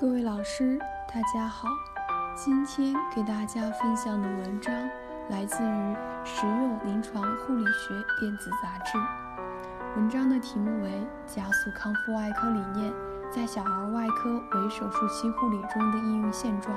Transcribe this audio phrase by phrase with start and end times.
[0.00, 1.68] 各位老师，大家好。
[2.34, 4.74] 今天给大家分享的文章
[5.28, 5.66] 来自于
[6.24, 8.96] 《实用临床护理学电子杂志》。
[9.96, 10.90] 文章的题目为
[11.26, 12.90] 《加速康复外科理念
[13.30, 16.74] 在小儿外科为手术期护理中的应用现状》。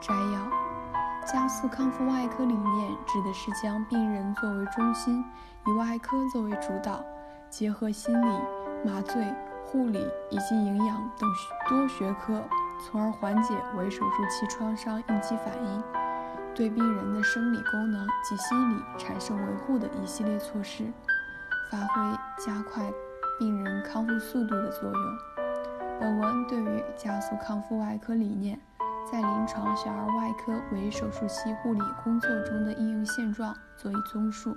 [0.00, 5.24] 摘要：加速康复外科理念指的是将病人作为中心，
[5.66, 7.04] 以外科作为主导，
[7.50, 8.38] 结合心理、
[8.84, 9.34] 麻醉。
[9.74, 11.28] 护理以及营养等
[11.68, 12.40] 多学科，
[12.80, 15.82] 从而缓解为手术期创伤应激反应，
[16.54, 20.84] 对病人的生理功能及心理产生维护的一系列措施，
[21.72, 22.88] 发挥加快
[23.36, 25.18] 病人康复速度的作用。
[25.98, 28.56] 本文对于加速康复外科理念
[29.10, 34.56] 在临床小儿外科为手术期护理工作中的应用现状做一综述。